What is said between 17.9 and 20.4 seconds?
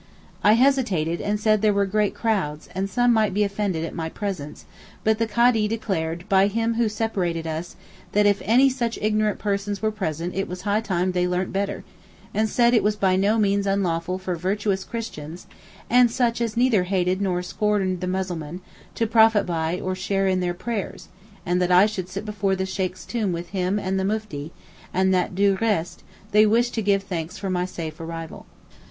the Muslimeen, to profit by, or share in